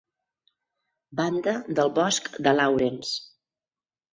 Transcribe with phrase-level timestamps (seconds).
[1.19, 3.15] Banda del bosc de Lawrence.